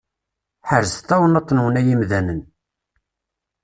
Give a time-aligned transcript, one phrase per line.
[0.69, 2.41] Ḥerzet tawennaṭ-nwen ay imdanen!